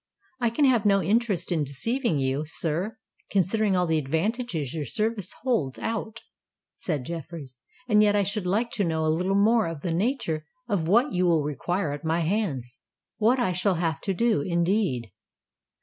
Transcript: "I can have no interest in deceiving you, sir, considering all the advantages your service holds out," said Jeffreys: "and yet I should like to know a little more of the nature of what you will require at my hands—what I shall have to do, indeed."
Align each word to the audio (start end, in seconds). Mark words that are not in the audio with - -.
"I 0.39 0.49
can 0.49 0.65
have 0.65 0.83
no 0.83 1.03
interest 1.03 1.51
in 1.51 1.63
deceiving 1.63 2.17
you, 2.17 2.41
sir, 2.43 2.97
considering 3.29 3.75
all 3.75 3.85
the 3.85 3.99
advantages 3.99 4.73
your 4.73 4.83
service 4.83 5.31
holds 5.43 5.77
out," 5.77 6.21
said 6.75 7.05
Jeffreys: 7.05 7.59
"and 7.87 8.01
yet 8.01 8.15
I 8.15 8.23
should 8.23 8.47
like 8.47 8.71
to 8.71 8.83
know 8.83 9.05
a 9.05 9.13
little 9.13 9.35
more 9.35 9.67
of 9.67 9.81
the 9.81 9.93
nature 9.93 10.47
of 10.67 10.87
what 10.87 11.13
you 11.13 11.27
will 11.27 11.43
require 11.43 11.91
at 11.91 12.03
my 12.03 12.21
hands—what 12.21 13.37
I 13.37 13.51
shall 13.51 13.75
have 13.75 14.01
to 14.01 14.13
do, 14.15 14.41
indeed." 14.41 15.11